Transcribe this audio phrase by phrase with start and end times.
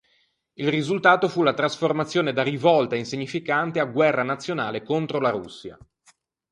[0.53, 5.77] Il risultato fu la trasformazione da rivolta insignificante a guerra nazionale contro la Russia.